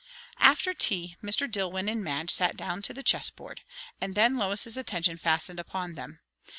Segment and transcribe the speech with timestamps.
[0.39, 1.45] After tea, Mr.
[1.47, 3.61] Dillwyn and Madge sat down to the chess board.
[4.01, 6.21] And then Lois's attention fastened upon them.